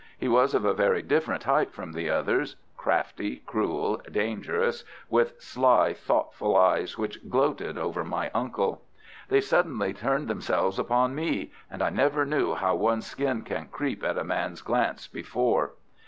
[0.17, 6.57] He was of a very different type from the others—crafty, cruel, dangerous, with sly, thoughtful
[6.57, 8.81] eyes which gloated over my uncle.
[9.29, 14.03] They suddenly turned themselves upon me and I never knew how one's skin can creep
[14.03, 15.73] at a man's glance before.